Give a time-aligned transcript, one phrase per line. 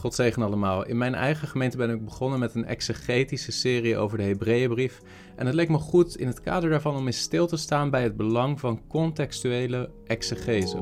[0.00, 0.86] God zegen allemaal.
[0.86, 5.00] In mijn eigen gemeente ben ik begonnen met een exegetische serie over de Hebreeënbrief.
[5.36, 8.02] En het leek me goed in het kader daarvan om eens stil te staan bij
[8.02, 10.76] het belang van contextuele exegese.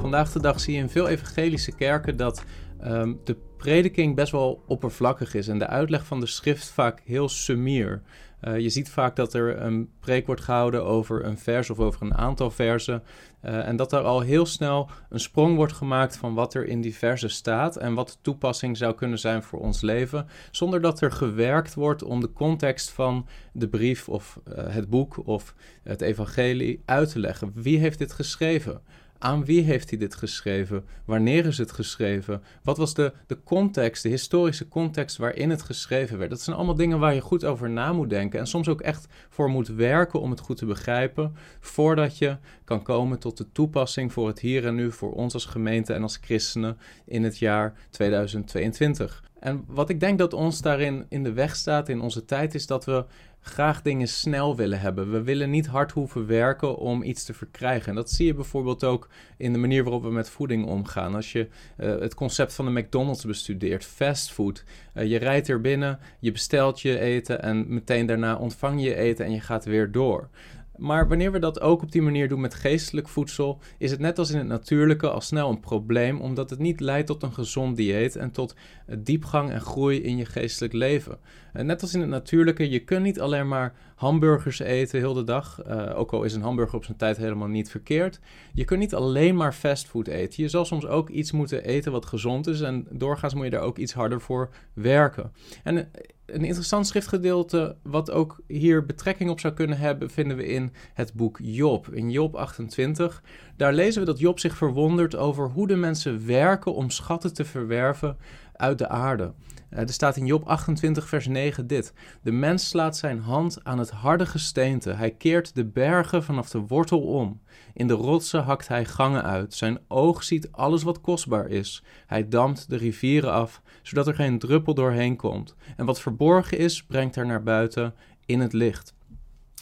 [0.00, 2.44] Vandaag de dag zie je in veel evangelische kerken dat
[2.84, 7.28] um, de prediking best wel oppervlakkig is en de uitleg van de schrift vaak heel
[7.28, 8.02] sumier.
[8.48, 12.02] Uh, je ziet vaak dat er een preek wordt gehouden over een vers of over
[12.02, 13.02] een aantal versen.
[13.44, 16.80] Uh, en dat er al heel snel een sprong wordt gemaakt van wat er in
[16.80, 21.00] die versen staat en wat de toepassing zou kunnen zijn voor ons leven, zonder dat
[21.00, 26.00] er gewerkt wordt om de context van de brief of uh, het boek of het
[26.00, 27.52] evangelie uit te leggen.
[27.54, 28.80] Wie heeft dit geschreven?
[29.18, 30.84] Aan wie heeft hij dit geschreven?
[31.04, 32.42] Wanneer is het geschreven?
[32.62, 36.30] Wat was de, de context, de historische context waarin het geschreven werd?
[36.30, 39.06] Dat zijn allemaal dingen waar je goed over na moet denken en soms ook echt
[39.28, 44.12] voor moet werken om het goed te begrijpen, voordat je kan komen tot de toepassing
[44.12, 47.74] voor het hier en nu, voor ons als gemeente en als christenen in het jaar
[47.90, 49.22] 2022.
[49.44, 52.66] En wat ik denk dat ons daarin in de weg staat in onze tijd, is
[52.66, 53.04] dat we
[53.40, 55.10] graag dingen snel willen hebben.
[55.10, 57.88] We willen niet hard hoeven werken om iets te verkrijgen.
[57.88, 61.14] En dat zie je bijvoorbeeld ook in de manier waarop we met voeding omgaan.
[61.14, 64.64] Als je uh, het concept van de McDonald's bestudeert, fastfood.
[64.94, 69.24] Uh, je rijdt er binnen, je bestelt je eten en meteen daarna ontvang je eten
[69.24, 70.28] en je gaat weer door.
[70.76, 74.18] Maar wanneer we dat ook op die manier doen met geestelijk voedsel, is het net
[74.18, 77.76] als in het natuurlijke al snel een probleem, omdat het niet leidt tot een gezond
[77.76, 78.54] dieet en tot
[78.98, 81.18] diepgang en groei in je geestelijk leven.
[81.52, 85.24] En net als in het natuurlijke, je kunt niet alleen maar hamburgers eten heel de
[85.24, 88.20] dag, uh, ook al is een hamburger op zijn tijd helemaal niet verkeerd.
[88.52, 90.42] Je kunt niet alleen maar fastfood eten.
[90.42, 93.60] Je zal soms ook iets moeten eten wat gezond is en doorgaans moet je daar
[93.60, 95.32] ook iets harder voor werken.
[95.62, 95.90] En
[96.26, 101.12] een interessant schriftgedeelte, wat ook hier betrekking op zou kunnen hebben, vinden we in het
[101.12, 101.88] boek Job.
[101.92, 103.22] In Job 28.
[103.56, 107.44] Daar lezen we dat Job zich verwondert over hoe de mensen werken om schatten te
[107.44, 108.16] verwerven
[108.56, 109.34] uit de aarde.
[109.70, 111.92] Uh, er staat in Job 28, vers 9 dit:
[112.22, 114.90] De mens slaat zijn hand aan het harde gesteente.
[114.90, 117.40] Hij keert de bergen vanaf de wortel om.
[117.72, 119.54] In de rotsen hakt hij gangen uit.
[119.54, 121.84] Zijn oog ziet alles wat kostbaar is.
[122.06, 125.54] Hij dampt de rivieren af, zodat er geen druppel doorheen komt.
[125.76, 127.94] En wat verborgen is, brengt hij naar buiten
[128.26, 128.94] in het licht.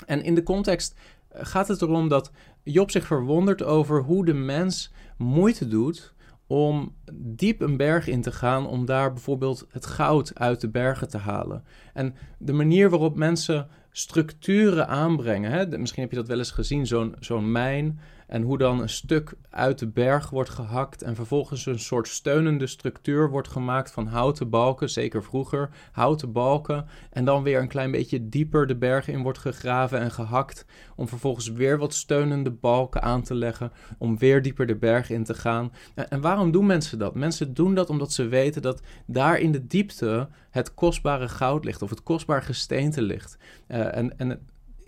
[0.06, 0.94] En in de context
[1.28, 2.31] eh, gaat het erom dat
[2.62, 6.15] Job zich verwondert over hoe de mens moeite doet
[6.53, 11.09] om diep een berg in te gaan om daar bijvoorbeeld het goud uit de bergen
[11.09, 11.65] te halen.
[11.93, 16.87] En de manier waarop mensen structuren aanbrengen, hè, misschien heb je dat wel eens gezien,
[16.87, 17.99] zo'n zo'n mijn
[18.32, 22.66] en hoe dan een stuk uit de berg wordt gehakt en vervolgens een soort steunende
[22.66, 26.87] structuur wordt gemaakt van houten balken, zeker vroeger, houten balken.
[27.10, 30.66] En dan weer een klein beetje dieper de berg in wordt gegraven en gehakt.
[30.97, 33.72] Om vervolgens weer wat steunende balken aan te leggen.
[33.98, 35.72] Om weer dieper de berg in te gaan.
[35.94, 37.14] En waarom doen mensen dat?
[37.14, 41.82] Mensen doen dat omdat ze weten dat daar in de diepte het kostbare goud ligt
[41.82, 43.38] of het kostbare gesteente ligt.
[43.69, 44.41] Uh, en, en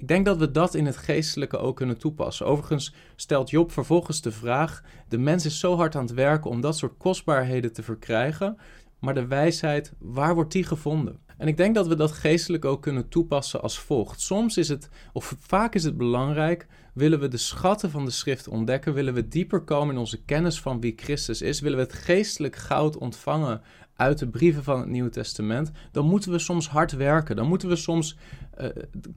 [0.05, 2.47] ik denk dat we dat in het geestelijke ook kunnen toepassen.
[2.47, 6.61] Overigens stelt Job vervolgens de vraag: de mens is zo hard aan het werken om
[6.61, 8.59] dat soort kostbaarheden te verkrijgen,
[8.99, 11.24] maar de wijsheid, waar wordt die gevonden?
[11.39, 14.21] En ik denk dat we dat geestelijk ook kunnen toepassen als volgt.
[14.21, 18.49] Soms is het, of vaak is het belangrijk, willen we de schatten van de schrift
[18.49, 21.93] ontdekken, willen we dieper komen in onze kennis van wie Christus is, willen we het
[21.93, 23.62] geestelijk goud ontvangen
[23.97, 27.37] uit de brieven van het Nieuwe Testament, dan moeten we soms hard werken.
[27.37, 28.17] Dan moeten we soms
[28.61, 28.69] uh,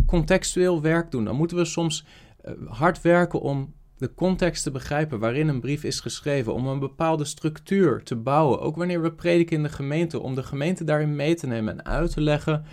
[0.05, 1.25] contextueel werk doen.
[1.25, 2.05] Dan moeten we soms
[2.45, 6.79] uh, hard werken om de context te begrijpen waarin een brief is geschreven, om een
[6.79, 8.59] bepaalde structuur te bouwen.
[8.59, 11.85] Ook wanneer we prediken in de gemeente, om de gemeente daarin mee te nemen en
[11.85, 12.65] uit te leggen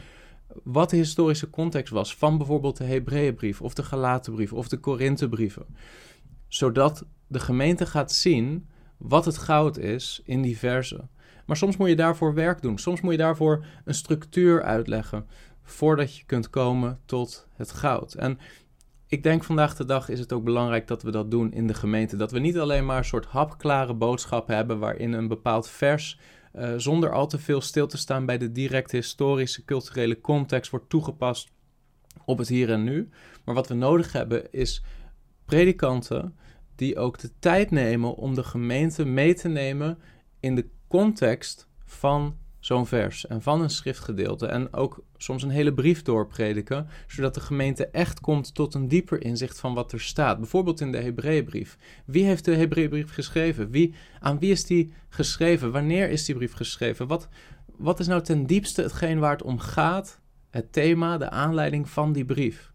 [0.63, 5.67] wat de historische context was van bijvoorbeeld de Hebreeënbrief of de Galatenbrief of de Korinthebrieven.
[6.49, 11.11] Zodat de gemeente gaat zien wat het goud is in die versen.
[11.47, 12.79] Maar soms moet je daarvoor werk doen.
[12.79, 15.27] Soms moet je daarvoor een structuur uitleggen
[15.63, 18.15] voordat je kunt komen tot het goud.
[18.15, 18.39] En
[19.07, 21.75] ik denk vandaag de dag is het ook belangrijk dat we dat doen in de
[21.75, 22.17] gemeente.
[22.17, 26.19] Dat we niet alleen maar een soort hapklare boodschappen hebben waarin een bepaald vers
[26.55, 30.89] uh, zonder al te veel stil te staan bij de directe historische culturele context wordt
[30.89, 31.53] toegepast
[32.25, 33.09] op het hier en nu.
[33.45, 34.83] Maar wat we nodig hebben is
[35.45, 36.37] predikanten
[36.77, 39.99] die ook de tijd nemen om de gemeente mee te nemen
[40.41, 45.75] in de context van zo'n vers en van een schriftgedeelte en ook soms een hele
[45.75, 50.39] brief doorprediken, zodat de gemeente echt komt tot een dieper inzicht van wat er staat.
[50.39, 51.77] Bijvoorbeeld in de Hebreeënbrief.
[52.05, 53.71] Wie heeft de Hebreeënbrief geschreven?
[53.71, 55.73] Wie, aan wie is die geschreven?
[55.73, 57.07] Wanneer is die brief geschreven?
[57.07, 57.29] Wat,
[57.77, 60.21] wat is nou ten diepste hetgeen waar het om gaat,
[60.51, 62.73] het thema, de aanleiding van die brief?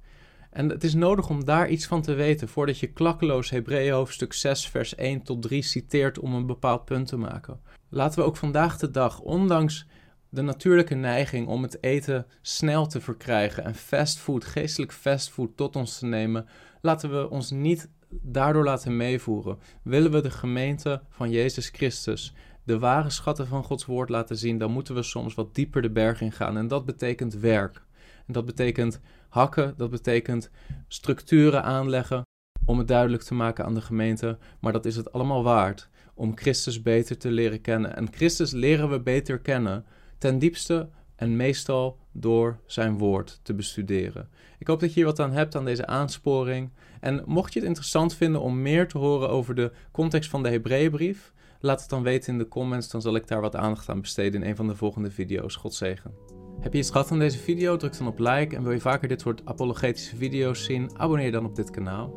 [0.50, 4.34] En het is nodig om daar iets van te weten voordat je klakkeloos Hebreeën hoofdstuk
[4.34, 7.60] 6 vers 1 tot 3 citeert om een bepaald punt te maken.
[7.90, 9.88] Laten we ook vandaag de dag, ondanks
[10.30, 16.00] de natuurlijke neiging om het eten snel te verkrijgen en fastfood, geestelijk fastfood tot ons
[16.00, 16.46] te nemen,
[16.82, 19.58] laten we ons niet daardoor laten meevoeren.
[19.84, 24.58] Willen we de gemeente van Jezus Christus, de ware schatten van Gods woord laten zien,
[24.58, 26.58] dan moeten we soms wat dieper de berg in gaan.
[26.58, 27.84] En dat betekent werk.
[28.32, 29.00] Dat betekent
[29.30, 30.50] hakken, dat betekent
[30.88, 32.24] structuren aanleggen
[32.66, 34.38] om het duidelijk te maken aan de gemeente.
[34.60, 37.96] Maar dat is het allemaal waard om Christus beter te leren kennen.
[37.96, 39.86] En Christus leren we beter kennen
[40.18, 44.30] ten diepste en meestal door zijn woord te bestuderen.
[44.58, 46.70] Ik hoop dat je hier wat aan hebt aan deze aansporing.
[47.00, 50.50] En mocht je het interessant vinden om meer te horen over de context van de
[50.50, 54.02] Hebreeënbrief, laat het dan weten in de comments, dan zal ik daar wat aandacht aan
[54.02, 55.56] besteden in een van de volgende video's.
[55.56, 56.39] God zegen.
[56.60, 57.78] Heb je iets gehad aan deze video?
[57.78, 60.90] Druk dan op like en wil je vaker dit soort apologetische video's zien?
[60.98, 62.14] Abonneer dan op dit kanaal.